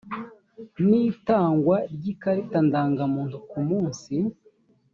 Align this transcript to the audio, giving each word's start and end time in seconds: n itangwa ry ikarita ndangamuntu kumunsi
n 0.87 0.89
itangwa 1.09 1.75
ry 1.95 2.03
ikarita 2.13 2.57
ndangamuntu 2.67 3.35
kumunsi 3.49 4.15